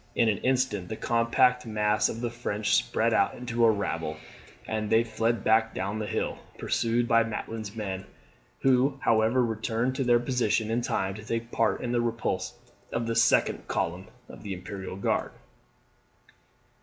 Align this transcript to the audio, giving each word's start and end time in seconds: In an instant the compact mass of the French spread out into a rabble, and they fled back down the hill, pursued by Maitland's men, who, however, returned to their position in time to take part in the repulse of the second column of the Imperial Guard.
In 0.15 0.29
an 0.29 0.39
instant 0.39 0.89
the 0.89 0.95
compact 0.95 1.63
mass 1.67 2.09
of 2.09 2.21
the 2.21 2.31
French 2.31 2.73
spread 2.73 3.13
out 3.13 3.35
into 3.35 3.63
a 3.63 3.69
rabble, 3.69 4.17
and 4.67 4.89
they 4.89 5.03
fled 5.03 5.43
back 5.43 5.75
down 5.75 5.99
the 5.99 6.07
hill, 6.07 6.39
pursued 6.57 7.07
by 7.07 7.21
Maitland's 7.21 7.75
men, 7.75 8.07
who, 8.61 8.97
however, 9.03 9.45
returned 9.45 9.93
to 9.97 10.03
their 10.03 10.19
position 10.19 10.71
in 10.71 10.81
time 10.81 11.13
to 11.13 11.23
take 11.23 11.51
part 11.51 11.81
in 11.81 11.91
the 11.91 12.01
repulse 12.01 12.57
of 12.91 13.05
the 13.05 13.15
second 13.15 13.67
column 13.67 14.07
of 14.27 14.41
the 14.41 14.53
Imperial 14.53 14.95
Guard. 14.95 15.33